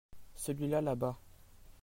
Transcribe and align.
celui-là 0.33 0.81
là-bas. 0.81 1.15